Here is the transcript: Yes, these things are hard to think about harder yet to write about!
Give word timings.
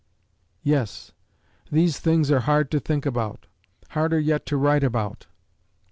Yes, 0.63 1.11
these 1.71 1.99
things 1.99 2.31
are 2.31 2.39
hard 2.39 2.71
to 2.71 2.79
think 2.79 3.05
about 3.05 3.45
harder 3.89 4.19
yet 4.19 4.47
to 4.47 4.57
write 4.57 4.83
about! 4.83 5.27